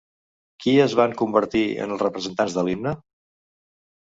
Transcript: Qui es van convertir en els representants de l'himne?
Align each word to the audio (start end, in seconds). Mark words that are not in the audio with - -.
Qui 0.63 0.71
es 0.85 0.95
van 0.99 1.13
convertir 1.19 1.61
en 1.85 1.93
els 1.97 2.07
representants 2.07 2.57
de 2.59 2.65
l'himne? 2.71 2.95